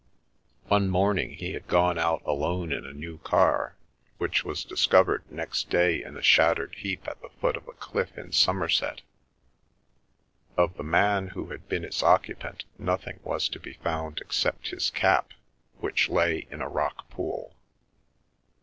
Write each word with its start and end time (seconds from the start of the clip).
One 0.67 0.89
morning 0.89 1.33
he 1.33 1.51
had 1.53 1.67
gone 1.67 1.99
out 1.99 2.23
alone 2.25 2.71
in 2.71 2.87
a 2.87 2.91
new 2.91 3.19
car, 3.19 3.75
which 4.17 4.43
was 4.43 4.63
discovered 4.65 5.23
next 5.29 5.69
day 5.69 6.01
in 6.03 6.17
a 6.17 6.23
shattered 6.23 6.73
heap 6.73 7.07
at 7.07 7.21
the 7.21 7.29
foot 7.29 7.55
of 7.55 7.67
a 7.67 7.73
cliff 7.73 8.17
in 8.17 8.31
Somerset. 8.31 9.03
Of 10.57 10.75
the 10.75 10.83
man 10.83 11.27
who 11.27 11.51
had 11.51 11.69
been 11.69 11.85
its 11.85 12.01
occupant 12.01 12.65
nothing 12.79 13.19
was 13.21 13.47
to 13.49 13.59
be 13.59 13.73
found 13.73 14.21
except 14.21 14.69
his 14.69 14.89
cap, 14.89 15.33
which 15.77 16.09
lay 16.09 16.47
in 16.49 16.61
a 16.61 16.67
rock 16.67 17.07
pool. 17.11 17.53